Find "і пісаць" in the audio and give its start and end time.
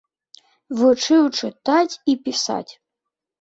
2.15-2.73